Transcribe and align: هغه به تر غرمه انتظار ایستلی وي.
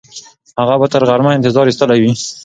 هغه 0.59 0.75
به 0.81 0.87
تر 0.93 1.01
غرمه 1.09 1.29
انتظار 1.37 1.65
ایستلی 1.67 1.99
وي. 2.01 2.11